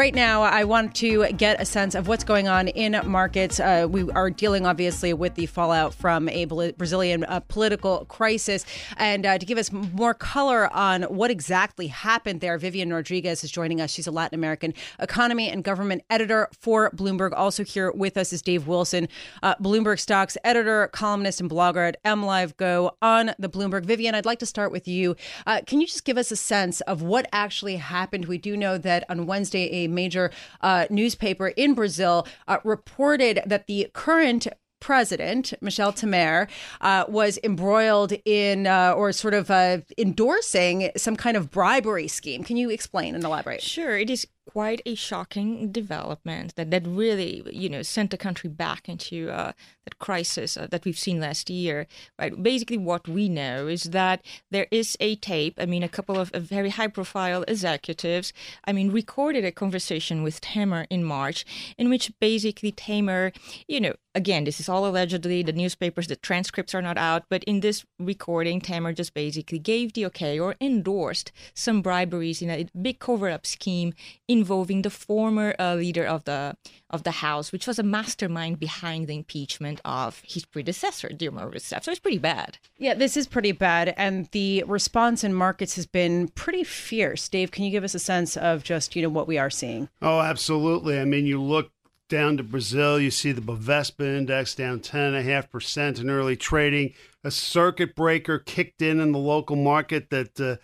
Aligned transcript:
Right 0.00 0.14
now, 0.14 0.40
I 0.40 0.64
want 0.64 0.94
to 0.94 1.30
get 1.34 1.60
a 1.60 1.66
sense 1.66 1.94
of 1.94 2.08
what's 2.08 2.24
going 2.24 2.48
on 2.48 2.68
in 2.68 2.98
markets. 3.04 3.60
Uh, 3.60 3.86
we 3.86 4.10
are 4.12 4.30
dealing, 4.30 4.64
obviously, 4.64 5.12
with 5.12 5.34
the 5.34 5.44
fallout 5.44 5.92
from 5.92 6.26
a 6.30 6.46
Brazilian 6.46 7.24
uh, 7.24 7.40
political 7.40 8.06
crisis. 8.06 8.64
And 8.96 9.26
uh, 9.26 9.36
to 9.36 9.44
give 9.44 9.58
us 9.58 9.70
more 9.70 10.14
color 10.14 10.72
on 10.72 11.02
what 11.02 11.30
exactly 11.30 11.88
happened 11.88 12.40
there, 12.40 12.58
Vivianne 12.58 12.90
Rodrigues 12.90 13.44
is 13.44 13.50
joining 13.50 13.78
us. 13.82 13.90
She's 13.90 14.06
a 14.06 14.10
Latin 14.10 14.38
American 14.38 14.72
economy 15.00 15.50
and 15.50 15.62
government 15.62 16.02
editor 16.08 16.48
for 16.58 16.90
Bloomberg. 16.92 17.34
Also 17.36 17.62
here 17.62 17.92
with 17.92 18.16
us 18.16 18.32
is 18.32 18.40
Dave 18.40 18.66
Wilson, 18.66 19.06
uh, 19.42 19.54
Bloomberg 19.56 20.00
stocks 20.00 20.38
editor, 20.44 20.88
columnist, 20.94 21.42
and 21.42 21.50
blogger 21.50 21.88
at 21.88 22.02
MLive 22.04 22.56
Go 22.56 22.96
on 23.02 23.32
the 23.38 23.50
Bloomberg. 23.50 23.84
Vivianne, 23.84 24.14
I'd 24.14 24.24
like 24.24 24.38
to 24.38 24.46
start 24.46 24.72
with 24.72 24.88
you. 24.88 25.14
Uh, 25.46 25.60
can 25.66 25.78
you 25.78 25.86
just 25.86 26.06
give 26.06 26.16
us 26.16 26.30
a 26.30 26.36
sense 26.36 26.80
of 26.82 27.02
what 27.02 27.28
actually 27.34 27.76
happened? 27.76 28.24
We 28.24 28.38
do 28.38 28.56
know 28.56 28.78
that 28.78 29.04
on 29.10 29.26
Wednesday, 29.26 29.84
a 29.84 29.89
major 29.90 30.30
uh, 30.60 30.86
newspaper 30.90 31.48
in 31.48 31.74
Brazil 31.74 32.26
uh, 32.48 32.58
reported 32.64 33.40
that 33.46 33.66
the 33.66 33.88
current 33.92 34.48
president, 34.80 35.52
Michel 35.60 35.92
Temer, 35.92 36.48
uh, 36.80 37.04
was 37.06 37.38
embroiled 37.44 38.14
in 38.24 38.66
uh, 38.66 38.94
or 38.96 39.12
sort 39.12 39.34
of 39.34 39.50
uh, 39.50 39.78
endorsing 39.98 40.90
some 40.96 41.16
kind 41.16 41.36
of 41.36 41.50
bribery 41.50 42.08
scheme. 42.08 42.42
Can 42.42 42.56
you 42.56 42.70
explain 42.70 43.14
and 43.14 43.22
elaborate? 43.22 43.62
Sure. 43.62 43.98
It 43.98 44.10
is 44.10 44.26
quite 44.52 44.82
a 44.84 44.94
shocking 44.96 45.70
development 45.70 46.56
that, 46.56 46.70
that 46.72 46.84
really, 46.86 47.42
you 47.52 47.68
know, 47.68 47.82
sent 47.82 48.10
the 48.10 48.16
country 48.26 48.50
back 48.50 48.88
into 48.88 49.30
uh, 49.30 49.52
that 49.84 49.98
crisis 49.98 50.56
uh, 50.56 50.66
that 50.72 50.84
we've 50.84 50.98
seen 50.98 51.20
last 51.20 51.48
year. 51.50 51.86
Right. 52.18 52.34
Basically, 52.42 52.78
what 52.78 53.06
we 53.06 53.28
know 53.28 53.68
is 53.68 53.84
that 53.84 54.18
there 54.50 54.66
is 54.70 54.96
a 54.98 55.14
tape. 55.16 55.54
I 55.58 55.66
mean, 55.66 55.84
a 55.84 55.88
couple 55.96 56.18
of, 56.18 56.30
of 56.34 56.42
very 56.42 56.70
high-profile 56.70 57.44
executives. 57.46 58.32
I 58.64 58.72
mean, 58.72 58.90
recorded 58.90 59.44
a 59.44 59.52
conversation 59.52 60.24
with 60.24 60.40
Temer 60.40 60.86
in 60.90 61.04
March, 61.04 61.44
in 61.78 61.88
which 61.88 62.12
basically 62.18 62.72
Temer, 62.72 63.32
you 63.68 63.80
know, 63.80 63.94
again, 64.14 64.44
this 64.44 64.60
is 64.60 64.68
all 64.68 64.86
allegedly. 64.86 65.42
The 65.42 65.52
newspapers, 65.52 66.06
the 66.06 66.16
transcripts 66.16 66.74
are 66.74 66.82
not 66.82 66.98
out, 66.98 67.24
but 67.28 67.44
in 67.44 67.60
this 67.60 67.84
recording, 67.98 68.60
Temer 68.60 68.94
just 68.94 69.14
basically 69.14 69.58
gave 69.58 69.92
the 69.92 70.06
okay 70.06 70.38
or 70.38 70.56
endorsed 70.60 71.32
some 71.54 71.82
briberies 71.82 72.42
in 72.42 72.50
a 72.50 72.68
big 72.80 72.98
cover-up 72.98 73.46
scheme 73.46 73.94
involving 74.28 74.82
the 74.82 74.90
former 74.90 75.54
uh, 75.58 75.74
leader 75.74 76.04
of 76.04 76.24
the 76.24 76.56
of 76.90 77.04
the 77.04 77.10
House, 77.12 77.52
which 77.52 77.68
was 77.68 77.78
a 77.78 77.84
mastermind 77.84 78.58
behind 78.58 79.06
the 79.06 79.14
impeachment 79.14 79.80
of 79.84 80.22
his 80.26 80.44
predecessor, 80.44 81.08
Dilma 81.08 81.48
Rousseff. 81.48 81.84
So 81.84 81.92
it's 81.92 82.00
pretty 82.00 82.18
bad. 82.18 82.58
Yeah, 82.78 82.94
this 82.94 83.16
is 83.16 83.28
pretty 83.28 83.52
bad, 83.52 83.94
and 83.96 84.26
the 84.32 84.64
response 84.66 85.22
in 85.22 85.32
markets 85.32 85.76
has 85.76 85.86
been 85.86 86.28
pretty 86.28 86.64
fierce. 86.64 87.28
Dave, 87.28 87.52
can 87.52 87.64
you 87.64 87.70
give 87.70 87.84
us 87.84 87.94
a 87.94 88.00
sense 88.00 88.36
of 88.36 88.64
just 88.64 88.96
you 88.96 89.02
know 89.02 89.08
what 89.08 89.28
we 89.28 89.38
are 89.38 89.50
seeing? 89.50 89.88
Oh, 90.02 90.20
absolutely. 90.20 90.98
I 90.98 91.04
mean, 91.04 91.26
you 91.26 91.40
look 91.40 91.70
down 92.10 92.36
to 92.36 92.42
Brazil, 92.42 93.00
you 93.00 93.10
see 93.10 93.32
the 93.32 93.40
Bovespa 93.40 94.04
index 94.18 94.54
down 94.54 94.80
10.5% 94.80 96.00
in 96.00 96.10
early 96.10 96.36
trading. 96.36 96.92
A 97.24 97.30
circuit 97.30 97.96
breaker 97.96 98.38
kicked 98.38 98.82
in 98.82 99.00
in 99.00 99.12
the 99.12 99.18
local 99.18 99.56
market 99.56 100.10
that 100.10 100.38
uh, 100.38 100.56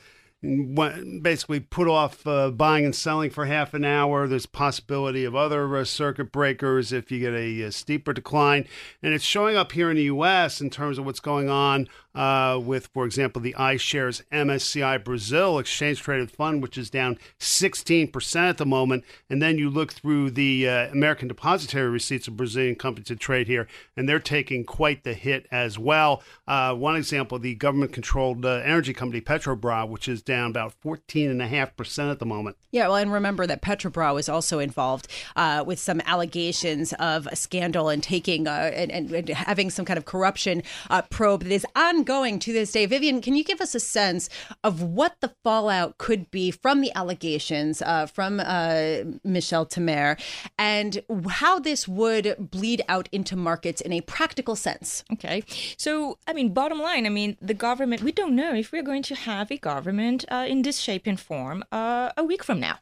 basically 0.43 1.60
put 1.60 1.88
off 1.88 2.26
uh, 2.26 2.50
buying 2.50 2.84
and 2.84 2.94
selling 2.94 3.31
for 3.31 3.47
half 3.47 3.75
an 3.75 3.84
hour. 3.84 4.28
There's 4.28 4.47
possibility 4.47 5.25
of 5.25 5.34
other 5.34 5.76
uh, 5.76 5.84
circuit 5.84 6.31
breakers 6.31 6.93
if 6.93 7.10
you 7.10 7.20
get 7.20 7.32
a, 7.32 7.62
a, 7.62 7.72
steeper 7.72 8.12
decline, 8.12 8.66
and 9.03 9.15
it's 9.15 9.25
showing 9.25 9.56
up 9.56 9.72
here 9.72 9.91
in 9.91 9.97
the 9.97 10.04
U.S. 10.04 10.60
in 10.60 10.69
terms 10.70 10.99
of 10.99 11.06
what's 11.06 11.20
going 11.20 11.49
on 11.49 11.88
uh, 12.16 12.59
with, 12.59 12.87
for 12.88 13.04
example, 13.04 13.43
the 13.43 13.54
iShares 13.59 14.22
MSCI 14.32 15.04
Brazil 15.04 15.59
exchange 15.59 16.00
traded 16.00 16.31
fund, 16.31 16.62
which 16.62 16.78
is 16.78 16.88
down 16.88 17.19
16% 17.38 18.37
at 18.37 18.56
the 18.56 18.65
moment. 18.65 19.04
And 19.28 19.43
then 19.43 19.59
you 19.59 19.69
look 19.69 19.93
through 19.93 20.31
the 20.31 20.66
uh, 20.66 20.88
American 20.88 21.28
depository 21.28 21.91
receipts 21.91 22.26
of 22.26 22.37
Brazilian 22.37 22.75
companies 22.75 23.09
to 23.09 23.16
trade 23.16 23.47
here, 23.47 23.69
and 23.97 24.09
they're 24.09 24.19
taking 24.19 24.65
quite 24.65 25.05
the 25.05 25.12
hit 25.12 25.47
as 25.50 25.78
well. 25.78 26.22
Uh, 26.49 26.75
one 26.75 26.97
example, 26.97 27.38
the 27.38 27.55
government 27.55 27.93
controlled 27.93 28.47
uh, 28.47 28.62
energy 28.65 28.94
company 28.94 29.21
Petrobras, 29.21 29.88
which 29.88 30.09
is 30.09 30.22
down 30.22 30.50
about 30.50 30.75
14.5% 30.82 32.10
at 32.10 32.19
the 32.19 32.26
moment. 32.26 32.56
Yeah, 32.71 32.88
well, 32.88 32.97
and 32.97 33.12
remember 33.12 33.47
that 33.47 33.60
Petrobras 33.60 34.15
was 34.15 34.28
also 34.28 34.59
involved 34.59 35.09
uh, 35.37 35.62
with 35.66 35.78
some 35.78 36.00
allegations 36.06 36.94
of 36.94 37.26
a 37.26 37.37
scandal 37.37 37.91
and 37.91 38.03
taking 38.03 38.49
and, 38.49 38.91
and, 38.91 39.10
and, 39.10 39.28
having 39.28 39.69
some 39.69 39.84
kind 39.84 39.99
of 39.99 40.06
corruption 40.06 40.62
probe 41.10 41.43
that 41.43 41.53
is 41.53 41.66
ongoing 41.75 42.06
ongoing 42.06 42.39
to 42.39 42.53
this 42.53 42.71
day. 42.71 42.87
Vivianne, 42.87 43.21
can 43.21 43.34
you 43.34 43.43
give 43.43 43.61
us 43.61 43.75
a 43.75 43.81
sense 43.81 44.28
of 44.62 44.81
what 44.81 45.17
the 45.21 45.33
fallout 45.43 45.99
could 45.99 46.31
be 46.31 46.53
from 46.53 46.81
the 46.81 46.93
allegations 46.94 47.83
uh, 47.83 48.06
from 48.06 48.39
uh, 48.39 48.99
Michel 49.25 49.67
Temer 49.67 50.17
and 50.56 51.03
how 51.28 51.59
this 51.59 51.89
would 51.89 52.37
bleed 52.39 52.81
out 52.89 53.09
into 53.11 53.34
markets 53.34 53.81
in 53.81 53.93
a 53.93 54.00
practical 54.03 54.55
sense? 54.55 55.03
Okay. 55.12 55.43
So, 55.77 56.19
I 56.28 56.33
mean, 56.33 56.55
bottom 56.55 56.78
line, 56.78 57.06
I 57.06 57.09
mean, 57.09 57.37
the 57.41 57.55
government, 57.55 58.03
we 58.03 58.12
don't 58.12 58.37
know 58.37 58.55
if 58.55 58.71
we're 58.71 58.84
going 58.84 59.03
to 59.05 59.17
have 59.17 59.50
a 59.50 59.59
government 59.59 60.25
uh, 60.28 60.47
in 60.49 60.62
this 60.62 60.78
shape 60.78 61.06
and 61.06 61.19
form 61.19 61.65
uh, 61.73 62.11
a 62.17 62.23
week 62.23 62.44
from 62.44 62.61
now. 62.61 62.78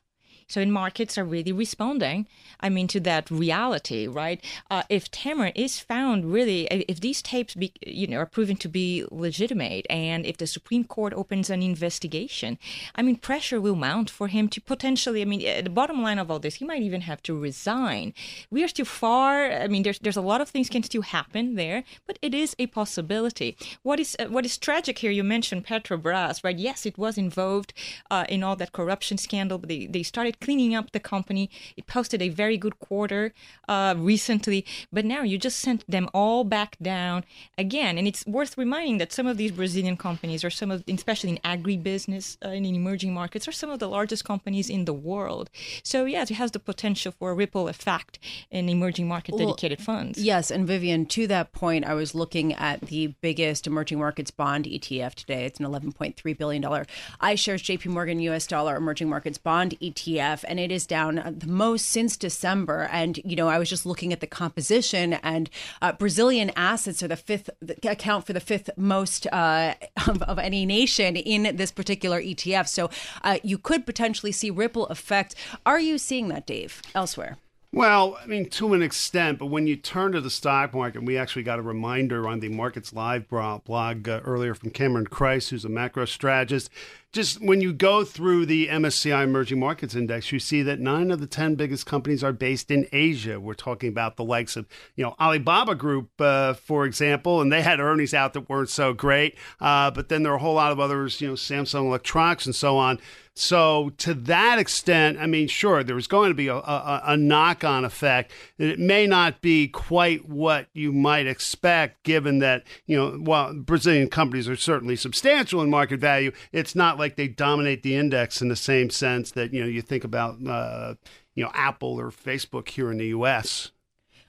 So, 0.47 0.60
in 0.60 0.71
markets 0.71 1.16
are 1.19 1.25
really 1.25 1.53
responding, 1.53 2.27
I 2.60 2.69
mean, 2.69 2.87
to 2.88 3.00
that 3.00 3.31
reality, 3.31 4.06
right? 4.06 4.43
Uh, 4.71 4.82
if 4.88 5.10
Temer 5.10 5.53
is 5.55 5.81
found 5.81 6.32
really, 6.32 6.66
if 6.66 7.00
these 7.00 7.22
tapes, 7.22 7.55
be, 7.55 7.72
you 7.87 8.06
know, 8.06 8.19
are 8.19 8.27
proven 8.27 8.56
to 8.56 8.69
be 8.69 9.05
legitimate, 9.10 9.87
and 9.91 10.27
if 10.27 10.37
the 10.37 10.47
Supreme 10.47 10.84
Court 10.84 11.12
opens 11.15 11.50
an 11.50 11.62
investigation, 11.62 12.59
I 12.94 13.03
mean, 13.03 13.16
pressure 13.16 13.60
will 13.60 13.77
mount 13.77 14.10
for 14.10 14.28
him 14.28 14.49
to 14.49 14.60
potentially. 14.60 15.22
I 15.22 15.25
mean, 15.25 15.47
uh, 15.47 15.62
the 15.62 15.71
bottom 15.71 16.03
line 16.03 16.19
of 16.19 16.31
all 16.31 16.38
this, 16.38 16.56
he 16.56 16.65
might 16.65 16.82
even 16.82 17.03
have 17.03 17.22
to 17.25 17.38
resign. 17.38 18.15
We 18.50 18.62
are 18.65 18.69
still 18.69 18.84
far. 18.84 19.50
I 19.50 19.66
mean, 19.69 19.82
there's 19.82 19.99
there's 19.99 20.16
a 20.16 20.22
lot 20.22 20.41
of 20.41 20.49
things 20.49 20.69
can 20.69 20.82
still 20.82 21.03
happen 21.03 21.55
there, 21.55 21.84
but 22.06 22.19
it 22.22 22.34
is 22.34 22.55
a 22.59 22.66
possibility. 22.66 23.56
What 23.82 24.00
is 24.00 24.16
uh, 24.19 24.26
what 24.26 24.44
is 24.44 24.59
tragic 24.59 24.99
here? 24.99 25.11
You 25.11 25.25
mentioned 25.25 25.66
Petrobras, 25.66 26.44
right? 26.44 26.59
Yes, 26.59 26.87
it 26.87 26.99
was 26.99 27.19
involved 27.19 27.72
uh, 28.11 28.25
in 28.28 28.43
all 28.43 28.56
that 28.56 28.72
corruption 28.72 29.19
scandal, 29.19 29.59
but 29.59 29.69
they 29.69 29.87
they 29.87 30.03
started 30.03 30.34
started 30.34 30.45
cleaning 30.45 30.75
up 30.75 30.93
the 30.93 31.00
company. 31.00 31.50
It 31.77 31.87
posted 31.87 32.22
a 32.22 32.28
very 32.28 32.56
good 32.56 32.78
quarter 32.78 33.33
uh, 33.69 33.95
recently, 33.97 34.65
but 34.93 35.05
now 35.05 35.22
you 35.22 35.39
just 35.39 35.59
sent 35.59 35.84
them 35.91 36.09
all 36.12 36.45
back 36.45 36.77
down 36.81 37.25
again. 37.59 37.99
And 37.99 38.06
it's 38.06 38.27
worth 38.27 38.56
reminding 38.59 38.99
that 38.99 39.12
some 39.12 39.27
of 39.27 39.37
these 39.37 39.53
Brazilian 39.53 39.97
companies, 39.97 40.44
or 40.44 40.50
some 40.50 40.71
of, 40.71 40.84
especially 40.89 41.31
in 41.31 41.39
agribusiness 41.39 42.37
uh, 42.44 42.50
in 42.50 42.65
emerging 42.65 43.15
markets, 43.15 43.49
are 43.49 43.53
some 43.53 43.71
of 43.71 43.78
the 43.78 43.89
largest 43.89 44.25
companies 44.25 44.71
in 44.71 44.84
the 44.84 44.93
world. 44.93 45.50
So 45.83 46.05
yes, 46.05 46.31
it 46.31 46.34
has 46.34 46.50
the 46.50 46.59
potential 46.59 47.12
for 47.12 47.31
a 47.31 47.34
ripple 47.34 47.69
effect 47.69 48.19
in 48.50 48.69
emerging 48.69 49.09
market 49.09 49.37
dedicated 49.37 49.78
well, 49.81 49.97
funds. 49.97 50.19
Yes, 50.19 50.50
and 50.50 50.69
Vivianne, 50.69 51.09
to 51.11 51.27
that 51.28 51.53
point, 51.53 51.84
I 51.84 51.94
was 51.94 52.15
looking 52.15 52.53
at 52.55 52.81
the 52.83 53.15
biggest 53.21 53.67
emerging 53.67 53.99
markets 53.99 54.31
bond 54.31 54.65
ETF 54.67 55.15
today. 55.15 55.44
It's 55.44 55.61
an 55.61 55.67
11.3 55.67 56.39
billion 56.39 56.62
dollar 56.62 56.87
iShares 57.21 57.62
JP 57.62 57.87
Morgan 57.87 58.21
US 58.21 58.47
dollar 58.47 58.77
emerging 58.77 59.09
markets 59.09 59.39
bond 59.39 59.75
ETF 59.81 60.24
ETF, 60.25 60.45
and 60.49 60.59
it 60.61 60.73
is 60.73 60.87
down 60.87 61.37
the 61.38 61.47
most 61.47 61.87
since 61.87 62.17
December. 62.17 62.88
And 62.93 63.19
you 63.25 63.37
know, 63.37 63.49
I 63.49 63.59
was 63.59 63.69
just 63.69 63.87
looking 63.87 64.12
at 64.12 64.21
the 64.21 64.26
composition, 64.26 65.15
and 65.15 65.50
uh, 65.82 65.93
Brazilian 65.93 66.50
assets 66.56 67.03
are 67.03 67.09
the 67.09 67.17
fifth 67.17 67.50
account 67.85 68.26
for 68.26 68.32
the 68.32 68.41
fifth 68.41 68.71
most 68.76 69.26
uh, 69.32 69.75
of, 70.09 70.23
of, 70.23 70.38
any 70.38 70.67
nation 70.67 71.17
in 71.17 71.56
this 71.56 71.71
particular 71.71 72.21
ETF. 72.21 72.69
So 72.69 72.91
uh, 73.23 73.38
you 73.43 73.59
could 73.59 73.87
potentially 73.87 74.32
see 74.32 74.50
ripple 74.50 74.87
effect. 74.87 75.35
Are 75.65 75.81
you 75.81 75.99
seeing 75.99 76.29
that, 76.29 76.47
Dave, 76.47 76.82
elsewhere? 76.94 77.38
Well, 77.73 78.17
I 78.23 78.27
mean, 78.27 78.49
to 78.50 78.73
an 78.75 78.82
extent, 78.82 79.41
but 79.41 79.47
when 79.47 79.67
you 79.67 79.75
turn 79.75 80.12
to 80.12 80.20
the 80.20 80.31
stock 80.31 80.75
market, 80.75 81.03
we 81.03 81.19
actually 81.19 81.43
got 81.43 81.59
a 81.59 81.62
reminder 81.62 82.29
on 82.29 82.38
the 82.38 82.49
Markets 82.49 82.93
Live 82.93 83.29
blog 83.29 84.09
uh, 84.09 84.20
earlier 84.25 84.55
from 84.55 84.70
Cameron 84.70 85.09
Crise, 85.09 85.49
who's 85.49 85.65
a 85.65 85.69
macro 85.69 86.05
strategist 86.05 86.70
just 87.14 87.40
when 87.40 87.61
you 87.61 87.72
go 87.72 88.05
through 88.05 88.44
the 88.44 88.66
MSCI 88.66 89.22
Emerging 89.22 89.61
Markets 89.61 89.94
Index, 89.94 90.32
you 90.32 90.40
see 90.40 90.62
that 90.62 90.81
nine 90.81 91.12
of 91.12 91.20
the 91.20 91.28
10 91.28 91.55
biggest 91.55 91.87
companies 91.87 92.25
are 92.25 92.32
based 92.32 92.72
in 92.72 92.88
Asia. 92.90 93.38
We're 93.38 93.55
talking 93.55 93.88
about 93.88 94.16
the 94.16 94.25
likes 94.25 94.56
of, 94.56 94.66
you 94.96 95.05
know, 95.05 95.14
Alibaba 95.20 95.76
Group, 95.76 96.11
uh, 96.20 96.55
for 96.55 96.84
example, 96.84 97.40
and 97.40 97.52
they 97.52 97.62
had 97.62 97.78
earnings 97.78 98.14
out 98.14 98.32
that 98.32 98.49
weren't 98.49 98.69
so 98.69 98.93
great. 98.93 99.37
Uh, 99.61 99.93
but 99.93 100.08
then 100.08 100.25
there 100.25 100.32
are 100.32 100.37
a 100.37 100.40
whole 100.40 100.55
lot 100.55 100.72
of 100.72 100.81
others, 100.81 101.20
you 101.20 101.28
know, 101.28 101.34
Samsung 101.34 101.87
Electronics 101.87 102.46
and 102.46 102.55
so 102.55 102.76
on. 102.76 102.99
So, 103.37 103.90
to 103.99 104.14
that 104.14 104.60
extent, 104.60 105.19
I 105.19 105.26
mean, 105.26 105.49
sure, 105.49 105.82
there 105.82 105.96
was 105.96 106.06
going 106.06 106.31
to 106.31 106.37
be 106.37 106.46
a, 106.46 106.55
a, 106.55 107.02
a 107.05 107.17
knock 107.17 107.64
on 107.64 107.84
effect. 107.84 108.31
It 108.58 108.78
may 108.78 109.08
not 109.08 109.40
be 109.40 109.67
quite 109.67 110.28
what 110.28 110.69
you 110.72 110.93
might 110.93 111.26
expect, 111.26 112.05
given 112.05 112.38
that, 112.38 112.62
you 112.87 112.96
know, 112.96 113.10
while 113.19 113.52
Brazilian 113.52 114.08
companies 114.08 114.49
are 114.49 114.55
certainly 114.55 114.94
substantial 114.94 115.60
in 115.62 115.69
market 115.69 115.99
value, 115.99 116.31
it's 116.52 116.76
not 116.76 116.96
like 116.96 117.04
they 117.17 117.29
dominate 117.29 117.83
the 117.83 117.95
index 117.97 118.41
in 118.43 118.49
the 118.49 118.56
same 118.56 118.91
sense 118.91 119.33
that, 119.33 119.53
you 119.53 119.61
know, 119.61 119.69
you 119.69 119.83
think 119.83 120.05
about, 120.05 120.45
uh, 120.47 120.95
you 121.35 121.45
know, 121.45 121.51
Apple 121.55 122.01
or 122.01 122.11
Facebook 122.11 122.69
here 122.69 122.91
in 122.91 122.99
the 122.99 123.06
U.S. 123.06 123.71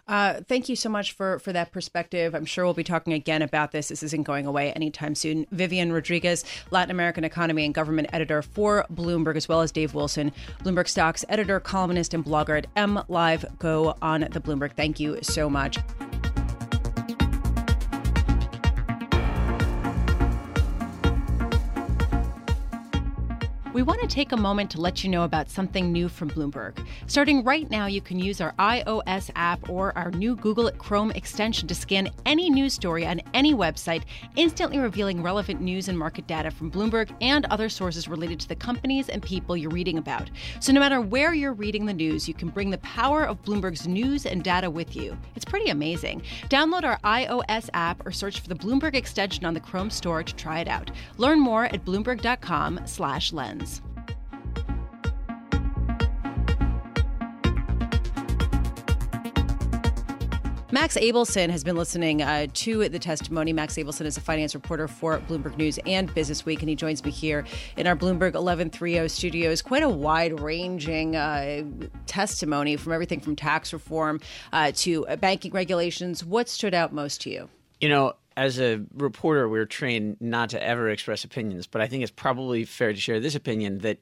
Uh, 0.08 0.42
thank 0.48 0.70
you 0.70 0.76
so 0.76 0.88
much 0.88 1.14
for 1.14 1.40
for 1.40 1.52
that 1.52 1.72
perspective. 1.72 2.36
I'm 2.36 2.46
sure 2.46 2.64
we'll 2.64 2.76
be 2.76 2.84
talking 2.84 3.14
again 3.14 3.42
about 3.42 3.72
this. 3.72 3.88
This 3.88 4.04
isn't 4.04 4.24
going 4.24 4.46
away 4.46 4.72
anytime 4.74 5.16
soon. 5.16 5.46
Vivianne 5.48 5.92
Rodrigues, 5.92 6.44
Latin 6.70 6.92
American 6.92 7.24
economy 7.24 7.66
and 7.66 7.74
government 7.74 8.10
editor 8.14 8.42
for 8.44 8.86
Bloomberg, 8.94 9.36
as 9.36 9.50
well 9.50 9.62
as 9.62 9.72
Dave 9.72 9.96
Wilson, 9.96 10.32
Bloomberg 10.64 10.88
stocks 10.88 11.26
editor, 11.28 11.60
columnist, 11.60 12.14
and 12.14 12.24
blogger 12.24 12.58
at 12.58 12.68
M 12.76 13.02
Live 13.08 13.46
Go 13.58 13.98
on 14.02 14.22
the 14.22 14.40
Bloomberg. 14.40 14.76
Thank 14.76 15.00
you 15.00 15.18
so 15.24 15.50
much. 15.50 15.80
We 23.76 23.84
want 23.84 24.00
to 24.00 24.08
take 24.08 24.32
a 24.32 24.38
moment 24.38 24.72
to 24.72 24.80
let 24.80 25.04
you 25.04 25.10
know 25.10 25.26
about 25.26 25.50
something 25.50 25.92
new 25.92 26.08
from 26.08 26.30
Bloomberg. 26.30 26.78
Starting 27.08 27.44
right 27.44 27.70
now, 27.70 27.88
you 27.88 28.00
can 28.00 28.18
use 28.18 28.40
our 28.40 28.54
iOS 28.54 29.30
app 29.36 29.70
or 29.70 29.92
our 29.98 30.12
new 30.12 30.34
Google 30.38 30.72
Chrome 30.72 31.12
extension 31.12 31.68
to 31.68 31.76
scan 31.76 32.08
any 32.26 32.50
news 32.50 32.74
story 32.74 33.06
on 33.06 33.20
any 33.34 33.54
website, 33.54 34.04
instantly 34.38 34.80
revealing 34.80 35.22
relevant 35.22 35.60
news 35.60 35.90
and 35.90 36.00
market 36.00 36.26
data 36.26 36.52
from 36.52 36.72
Bloomberg 36.72 37.14
and 37.20 37.44
other 37.48 37.68
sources 37.68 38.08
related 38.08 38.40
to 38.40 38.48
the 38.48 38.56
companies 38.56 39.10
and 39.10 39.22
people 39.22 39.58
you're 39.58 39.70
reading 39.70 39.98
about. 39.98 40.32
So, 40.62 40.72
no 40.72 40.80
matter 40.80 41.02
where 41.02 41.34
you're 41.34 41.52
reading 41.52 41.86
the 41.86 41.94
news, 41.94 42.30
you 42.30 42.34
can 42.34 42.48
bring 42.48 42.70
the 42.70 42.78
power 42.78 43.26
of 43.26 43.44
Bloomberg's 43.44 43.90
news 43.90 44.26
and 44.26 44.42
data 44.42 44.70
with 44.70 44.96
you. 44.96 45.18
It's 45.36 45.44
pretty 45.44 45.70
amazing. 45.70 46.22
Download 46.44 46.86
our 46.86 46.98
iOS 47.04 47.70
app 47.74 48.06
or 48.06 48.14
search 48.14 48.40
for 48.40 48.48
the 48.48 48.56
Bloomberg 48.56 48.96
extension 48.96 49.44
on 49.44 49.54
the 49.54 49.60
Chrome 49.60 49.90
store 49.90 50.24
to 50.24 50.34
try 50.36 50.62
it 50.62 50.70
out. 50.70 50.92
Learn 51.18 51.42
more 51.42 51.66
at 51.66 51.84
bloomberg.com/lens. 51.84 53.66
Max 60.76 60.98
Abelson 60.98 61.50
has 61.52 61.64
been 61.64 61.78
listening 61.78 62.22
uh, 62.22 62.48
to 62.54 62.90
the 62.90 63.00
testimony. 63.00 63.54
Max 63.54 63.76
Abelson 63.76 64.06
is 64.06 64.18
a 64.18 64.20
finance 64.20 64.54
reporter 64.54 64.90
for 64.90 65.20
Bloomberg 65.20 65.56
News 65.56 65.80
and 65.86 66.14
Business 66.14 66.46
Week, 66.46 66.60
and 66.60 66.68
he 66.68 66.76
joins 66.76 67.02
me 67.02 67.12
here 67.12 67.46
in 67.78 67.88
our 67.88 67.96
Bloomberg 67.96 68.34
1130 68.34 69.08
studios. 69.08 69.62
Quite 69.62 69.84
a 69.84 69.90
wide 69.90 70.42
ranging 70.42 71.16
uh, 71.16 71.64
testimony 72.08 72.76
from 72.76 72.92
everything 72.92 73.22
from 73.22 73.38
tax 73.38 73.72
reform 73.72 74.20
uh, 74.52 74.74
to 74.76 75.06
banking 75.22 75.54
regulations. 75.54 76.26
What 76.26 76.50
stood 76.50 76.74
out 76.74 76.92
most 76.92 77.22
to 77.22 77.30
you? 77.30 77.48
You 77.80 77.88
know, 77.88 78.16
as 78.36 78.60
a 78.60 78.84
reporter, 78.96 79.48
we're 79.48 79.64
trained 79.64 80.18
not 80.20 80.50
to 80.50 80.62
ever 80.62 80.90
express 80.90 81.24
opinions, 81.24 81.68
but 81.68 81.80
I 81.80 81.88
think 81.88 82.04
it's 82.04 82.12
probably 82.12 82.66
fair 82.66 82.92
to 82.92 83.00
share 83.00 83.22
this 83.22 83.34
opinion 83.34 83.78
that 83.78 84.00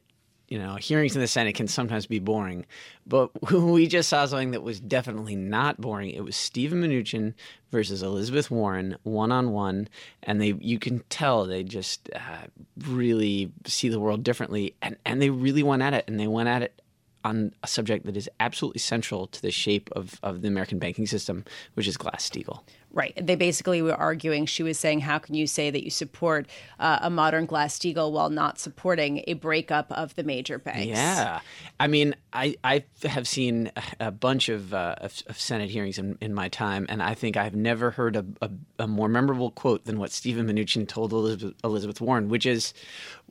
you 0.48 0.60
know, 0.60 0.76
hearings 0.76 1.16
in 1.16 1.22
the 1.22 1.28
Senate 1.28 1.56
can 1.56 1.68
sometimes 1.68 2.06
be 2.06 2.20
boring, 2.20 2.66
but 3.08 3.32
we 3.52 3.88
just 3.88 4.10
saw 4.10 4.26
something 4.26 4.52
that 4.52 4.64
was 4.64 4.80
definitely 4.80 5.36
not 5.36 5.80
boring. 5.80 6.12
It 6.12 6.24
was 6.24 6.36
Steven 6.36 6.82
Mnuchin 6.82 7.34
versus 7.72 8.04
Elizabeth 8.04 8.52
Warren 8.52 8.98
one 9.04 9.32
on 9.32 9.52
one, 9.52 9.88
and 10.22 10.42
they 10.42 10.54
you 10.60 10.80
can 10.80 11.00
tell 11.10 11.46
they 11.46 11.64
just 11.64 12.10
uh, 12.16 12.48
really 12.86 13.52
see 13.66 13.90
the 13.90 14.00
world 14.00 14.24
differently, 14.24 14.76
and 14.82 14.98
and 15.06 15.22
they 15.22 15.30
really 15.30 15.64
went 15.64 15.82
at 15.82 15.94
it, 15.94 16.06
and 16.08 16.20
they 16.20 16.28
went 16.28 16.50
at 16.50 16.62
it 16.62 16.82
on 17.24 17.54
a 17.64 17.68
subject 17.68 18.06
that 18.06 18.18
is 18.18 18.30
absolutely 18.40 18.80
central 18.80 19.28
to 19.28 19.42
the 19.42 19.52
shape 19.52 19.90
of, 19.94 20.20
of 20.24 20.42
the 20.42 20.48
American 20.48 20.78
banking 20.78 21.08
system, 21.08 21.46
which 21.76 21.88
is 21.88 21.98
Glass 21.98 22.30
Steagall. 22.30 22.62
Right. 22.96 23.18
They 23.20 23.36
basically 23.36 23.82
were 23.82 23.96
arguing, 23.96 24.46
she 24.46 24.62
was 24.62 24.78
saying, 24.78 25.00
how 25.00 25.18
can 25.18 25.34
you 25.34 25.48
say 25.48 25.72
that 25.72 25.84
you 25.84 25.90
support 25.90 26.46
uh, 26.80 27.00
a 27.02 27.10
modern 27.10 27.48
Glass 27.48 27.78
Steagall 27.78 28.12
while 28.12 28.30
not 28.30 28.60
supporting 28.60 29.24
a 29.26 29.34
breakup 29.34 29.92
of 29.92 30.14
the 30.14 30.24
major 30.24 30.60
banks? 30.60 30.86
Yeah. 30.86 31.40
I 31.80 31.88
mean, 31.88 32.16
I, 32.34 32.56
I 32.64 32.84
have 33.06 33.28
seen 33.28 33.72
a 34.00 34.12
bunch 34.12 34.48
of, 34.48 34.76
uh, 34.76 34.94
of, 35.02 35.24
of, 35.26 35.40
Senate 35.40 35.72
hearings 35.72 35.98
in, 35.98 36.20
in 36.22 36.36
my 36.36 36.50
time, 36.50 36.86
and 36.88 37.02
I 37.02 37.16
think 37.16 37.36
I've 37.36 37.56
never 37.56 37.90
heard 37.90 38.16
a, 38.16 38.26
a, 38.44 38.52
a 38.78 38.88
more 38.88 39.10
memorable 39.10 39.50
quote 39.50 39.86
than 39.86 39.98
what 39.98 40.12
Steven 40.12 40.46
Mnuchin 40.46 40.88
told 40.88 41.14
Elizabeth, 41.14 41.56
Elizabeth 41.64 42.00
Warren, 42.00 42.30
which 42.30 42.46
is, 42.46 42.76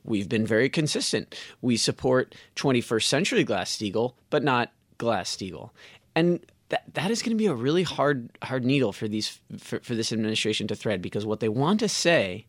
we've 0.03 0.27
been 0.27 0.45
very 0.45 0.67
consistent. 0.67 1.39
We 1.61 1.77
support 1.77 2.35
21st 2.57 3.03
century 3.03 3.43
Glass 3.45 3.77
Steagall, 3.77 4.15
but 4.29 4.43
not 4.43 4.73
Glass 4.97 5.33
Steagall. 5.33 5.69
And 6.15 6.45
that 6.69 6.83
that 6.93 7.11
is 7.11 7.21
going 7.21 7.31
to 7.31 7.41
be 7.41 7.47
a 7.47 7.53
really 7.53 7.83
hard 7.83 8.29
hard 8.41 8.65
needle 8.65 8.91
for 8.91 9.07
these 9.07 9.39
for, 9.57 9.79
for 9.79 9.95
this 9.95 10.11
administration 10.11 10.67
to 10.67 10.75
thread 10.75 11.01
because 11.01 11.25
what 11.25 11.39
they 11.39 11.49
want 11.49 11.79
to 11.79 11.89
say 11.89 12.45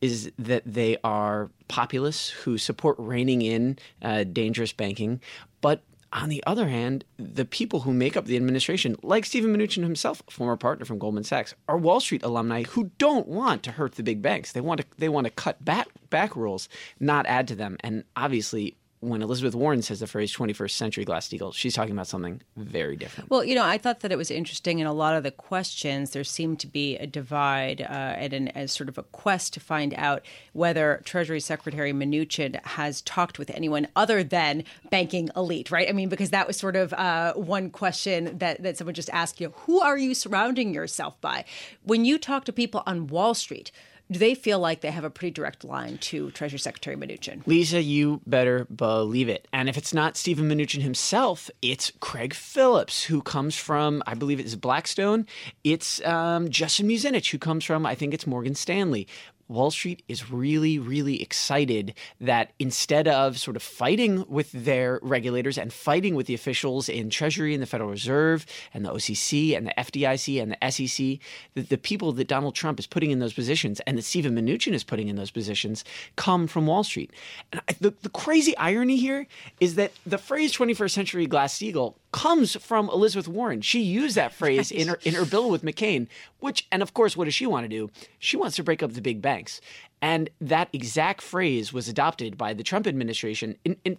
is 0.00 0.30
that 0.38 0.62
they 0.64 0.96
are 1.04 1.50
populists 1.68 2.30
who 2.30 2.56
support 2.56 2.96
reining 2.98 3.42
in 3.42 3.78
uh, 4.00 4.24
dangerous 4.24 4.72
banking, 4.72 5.20
but 5.60 5.82
on 6.12 6.28
the 6.28 6.42
other 6.46 6.68
hand, 6.68 7.04
the 7.18 7.44
people 7.44 7.80
who 7.80 7.92
make 7.92 8.16
up 8.16 8.24
the 8.24 8.36
administration, 8.36 8.96
like 9.02 9.24
Steven 9.24 9.56
Mnuchin 9.56 9.82
himself, 9.82 10.22
former 10.28 10.56
partner 10.56 10.84
from 10.84 10.98
Goldman 10.98 11.22
Sachs, 11.22 11.54
are 11.68 11.78
Wall 11.78 12.00
Street 12.00 12.24
alumni 12.24 12.64
who 12.64 12.90
don't 12.98 13.28
want 13.28 13.62
to 13.62 13.72
hurt 13.72 13.94
the 13.94 14.02
big 14.02 14.20
banks. 14.20 14.52
They 14.52 14.60
want 14.60 14.80
to 14.80 14.86
they 14.98 15.08
want 15.08 15.26
to 15.26 15.30
cut 15.30 15.64
back 15.64 15.88
back 16.10 16.34
rules, 16.34 16.68
not 16.98 17.26
add 17.26 17.46
to 17.48 17.54
them. 17.54 17.76
And 17.80 18.04
obviously, 18.16 18.76
when 19.00 19.22
Elizabeth 19.22 19.54
Warren 19.54 19.80
says 19.80 20.00
the 20.00 20.06
phrase 20.06 20.34
21st 20.34 20.72
century 20.72 21.04
Glass 21.06 21.28
Steagall, 21.28 21.54
she's 21.54 21.74
talking 21.74 21.92
about 21.92 22.06
something 22.06 22.42
very 22.56 22.96
different. 22.96 23.30
Well, 23.30 23.42
you 23.42 23.54
know, 23.54 23.64
I 23.64 23.78
thought 23.78 24.00
that 24.00 24.12
it 24.12 24.18
was 24.18 24.30
interesting 24.30 24.78
in 24.78 24.86
a 24.86 24.92
lot 24.92 25.16
of 25.16 25.22
the 25.22 25.30
questions, 25.30 26.10
there 26.10 26.22
seemed 26.22 26.60
to 26.60 26.66
be 26.66 26.96
a 26.98 27.06
divide 27.06 27.80
uh, 27.80 27.84
and 27.84 28.32
an, 28.34 28.48
as 28.48 28.72
sort 28.72 28.90
of 28.90 28.98
a 28.98 29.02
quest 29.04 29.54
to 29.54 29.60
find 29.60 29.94
out 29.96 30.22
whether 30.52 31.00
Treasury 31.06 31.40
Secretary 31.40 31.94
Mnuchin 31.94 32.62
has 32.64 33.00
talked 33.00 33.38
with 33.38 33.48
anyone 33.50 33.88
other 33.96 34.22
than 34.22 34.64
banking 34.90 35.30
elite, 35.34 35.70
right? 35.70 35.88
I 35.88 35.92
mean, 35.92 36.10
because 36.10 36.30
that 36.30 36.46
was 36.46 36.58
sort 36.58 36.76
of 36.76 36.92
uh, 36.92 37.32
one 37.34 37.70
question 37.70 38.36
that, 38.38 38.62
that 38.62 38.76
someone 38.76 38.94
just 38.94 39.10
asked 39.10 39.40
you, 39.40 39.54
who 39.64 39.80
are 39.80 39.96
you 39.96 40.14
surrounding 40.14 40.74
yourself 40.74 41.18
by? 41.22 41.46
When 41.84 42.04
you 42.04 42.18
talk 42.18 42.44
to 42.44 42.52
people 42.52 42.82
on 42.86 43.06
Wall 43.06 43.32
Street, 43.32 43.72
do 44.10 44.18
they 44.18 44.34
feel 44.34 44.58
like 44.58 44.80
they 44.80 44.90
have 44.90 45.04
a 45.04 45.10
pretty 45.10 45.30
direct 45.30 45.64
line 45.64 45.98
to 45.98 46.30
Treasury 46.32 46.58
Secretary 46.58 46.96
Mnuchin? 46.96 47.46
Lisa, 47.46 47.80
you 47.80 48.20
better 48.26 48.64
believe 48.64 49.28
it. 49.28 49.46
And 49.52 49.68
if 49.68 49.76
it's 49.76 49.94
not 49.94 50.16
Steven 50.16 50.48
Mnuchin 50.48 50.82
himself, 50.82 51.50
it's 51.62 51.92
Craig 52.00 52.34
Phillips, 52.34 53.04
who 53.04 53.22
comes 53.22 53.56
from, 53.56 54.02
I 54.06 54.14
believe 54.14 54.40
it 54.40 54.46
is 54.46 54.56
Blackstone. 54.56 55.26
It's 55.62 56.04
um, 56.04 56.50
Justin 56.50 56.88
Muzinich, 56.88 57.30
who 57.30 57.38
comes 57.38 57.64
from, 57.64 57.86
I 57.86 57.94
think 57.94 58.12
it's 58.12 58.26
Morgan 58.26 58.54
Stanley. 58.54 59.06
Wall 59.50 59.70
Street 59.70 60.02
is 60.08 60.30
really, 60.30 60.78
really 60.78 61.20
excited 61.20 61.94
that 62.20 62.52
instead 62.58 63.08
of 63.08 63.38
sort 63.38 63.56
of 63.56 63.62
fighting 63.62 64.24
with 64.28 64.52
their 64.52 65.00
regulators 65.02 65.58
and 65.58 65.72
fighting 65.72 66.14
with 66.14 66.26
the 66.26 66.34
officials 66.34 66.88
in 66.88 67.10
Treasury 67.10 67.52
and 67.52 67.62
the 67.62 67.66
Federal 67.66 67.90
Reserve 67.90 68.46
and 68.72 68.84
the 68.84 68.90
OCC 68.90 69.56
and 69.56 69.66
the 69.66 69.74
FDIC 69.76 70.40
and 70.40 70.52
the 70.52 70.70
SEC, 70.70 71.18
that 71.54 71.68
the 71.68 71.76
people 71.76 72.12
that 72.12 72.28
Donald 72.28 72.54
Trump 72.54 72.78
is 72.78 72.86
putting 72.86 73.10
in 73.10 73.18
those 73.18 73.32
positions 73.32 73.80
and 73.80 73.98
that 73.98 74.02
Steven 74.02 74.36
Mnuchin 74.36 74.72
is 74.72 74.84
putting 74.84 75.08
in 75.08 75.16
those 75.16 75.32
positions 75.32 75.84
come 76.14 76.46
from 76.46 76.66
Wall 76.66 76.84
Street. 76.84 77.10
And 77.52 77.62
the, 77.80 77.92
the 78.02 78.08
crazy 78.08 78.56
irony 78.56 78.96
here 78.96 79.26
is 79.58 79.74
that 79.74 79.92
the 80.06 80.18
phrase 80.18 80.54
21st 80.54 80.90
century 80.90 81.26
Glass 81.26 81.58
Steagall 81.58 81.94
comes 82.12 82.56
from 82.56 82.88
Elizabeth 82.88 83.28
Warren. 83.28 83.60
She 83.60 83.80
used 83.80 84.16
that 84.16 84.32
phrase 84.32 84.70
in 84.70 84.88
her 84.88 84.98
in 85.04 85.14
her 85.14 85.24
bill 85.24 85.50
with 85.50 85.62
McCain, 85.62 86.08
which 86.40 86.66
and 86.72 86.82
of 86.82 86.94
course 86.94 87.16
what 87.16 87.26
does 87.26 87.34
she 87.34 87.46
want 87.46 87.64
to 87.64 87.68
do? 87.68 87.90
She 88.18 88.36
wants 88.36 88.56
to 88.56 88.62
break 88.62 88.82
up 88.82 88.92
the 88.92 89.00
big 89.00 89.22
banks. 89.22 89.60
And 90.02 90.30
that 90.40 90.68
exact 90.72 91.20
phrase 91.20 91.72
was 91.72 91.88
adopted 91.88 92.38
by 92.38 92.54
the 92.54 92.62
Trump 92.62 92.86
administration 92.86 93.56
in, 93.64 93.76
in, 93.84 93.98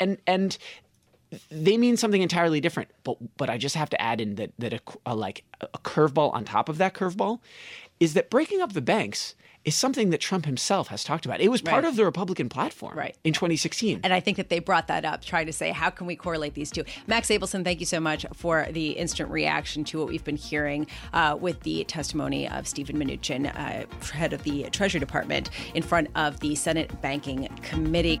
and 0.00 0.18
and 0.26 0.56
they 1.50 1.76
mean 1.76 1.96
something 1.96 2.22
entirely 2.22 2.60
different. 2.60 2.90
But 3.04 3.18
but 3.36 3.50
I 3.50 3.58
just 3.58 3.76
have 3.76 3.90
to 3.90 4.00
add 4.00 4.20
in 4.20 4.36
that 4.36 4.52
that 4.58 4.72
a, 4.72 4.80
a 5.06 5.14
like 5.14 5.44
a 5.60 5.78
curveball 5.78 6.32
on 6.34 6.44
top 6.44 6.68
of 6.68 6.78
that 6.78 6.94
curveball 6.94 7.40
is 8.00 8.14
that 8.14 8.30
breaking 8.30 8.60
up 8.60 8.72
the 8.72 8.82
banks 8.82 9.34
is 9.64 9.74
something 9.74 10.10
that 10.10 10.20
Trump 10.20 10.44
himself 10.46 10.88
has 10.88 11.04
talked 11.04 11.24
about. 11.24 11.40
It 11.40 11.48
was 11.50 11.62
part 11.62 11.82
Right. 11.84 11.88
of 11.88 11.96
the 11.96 12.04
Republican 12.04 12.48
platform 12.48 12.96
Right. 12.96 13.16
in 13.24 13.32
2016. 13.32 14.00
And 14.04 14.12
I 14.12 14.20
think 14.20 14.36
that 14.36 14.48
they 14.50 14.58
brought 14.58 14.88
that 14.88 15.04
up, 15.04 15.24
trying 15.24 15.46
to 15.46 15.52
say, 15.52 15.70
how 15.70 15.90
can 15.90 16.06
we 16.06 16.16
correlate 16.16 16.54
these 16.54 16.70
two? 16.70 16.84
Max 17.06 17.28
Abelson, 17.28 17.64
thank 17.64 17.80
you 17.80 17.86
so 17.86 18.00
much 18.00 18.26
for 18.34 18.66
the 18.70 18.90
instant 18.90 19.30
reaction 19.30 19.84
to 19.84 19.98
what 19.98 20.08
we've 20.08 20.24
been 20.24 20.36
hearing 20.36 20.86
uh, 21.12 21.36
with 21.40 21.60
the 21.60 21.84
testimony 21.84 22.48
of 22.48 22.66
Steven 22.68 22.96
Mnuchin, 22.98 23.46
uh, 23.56 23.86
head 24.12 24.32
of 24.32 24.42
the 24.42 24.64
Treasury 24.70 25.00
Department, 25.00 25.50
in 25.74 25.82
front 25.82 26.08
of 26.14 26.40
the 26.40 26.54
Senate 26.54 27.00
Banking 27.00 27.48
Committee. 27.62 28.20